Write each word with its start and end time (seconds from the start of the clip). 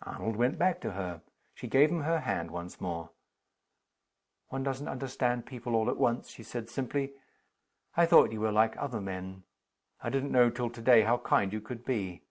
Arnold 0.00 0.36
went 0.36 0.58
back 0.58 0.80
to 0.80 0.92
her. 0.92 1.20
She 1.52 1.68
gave 1.68 1.90
him 1.90 2.00
her 2.04 2.20
hand 2.20 2.50
once 2.50 2.80
more. 2.80 3.10
"One 4.48 4.62
doesn't 4.62 4.88
understand 4.88 5.44
people 5.44 5.74
all 5.76 5.90
at 5.90 5.98
once," 5.98 6.30
she 6.30 6.42
said, 6.42 6.70
simply. 6.70 7.12
"I 7.94 8.06
thought 8.06 8.32
you 8.32 8.40
were 8.40 8.50
like 8.50 8.78
other 8.78 9.02
men 9.02 9.42
I 10.00 10.08
didn't 10.08 10.32
know 10.32 10.48
till 10.48 10.70
to 10.70 10.80
day 10.80 11.02
how 11.02 11.18
kind 11.18 11.52
you 11.52 11.60
could 11.60 11.84
be. 11.84 12.22